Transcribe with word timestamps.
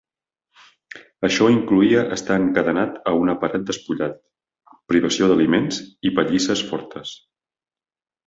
Això 1.27 1.49
incloïa 1.55 2.05
estar 2.15 2.37
encadenat 2.43 2.95
a 3.11 3.13
una 3.25 3.35
paret 3.43 3.67
despullat, 3.67 4.17
privació 4.93 5.29
d'aliments 5.33 5.79
i 6.11 6.15
pallisses 6.21 6.67
fortes. 6.73 7.13